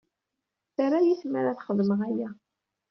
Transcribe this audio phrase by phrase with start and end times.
[0.75, 2.29] Terra-iyi tmara ad xedmeɣ aya.